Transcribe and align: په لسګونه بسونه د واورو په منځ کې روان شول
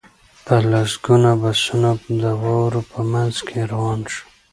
په 0.45 0.55
لسګونه 0.71 1.31
بسونه 1.41 1.89
د 2.21 2.23
واورو 2.41 2.81
په 2.91 2.99
منځ 3.11 3.35
کې 3.47 3.59
روان 3.71 3.99
شول 4.13 4.23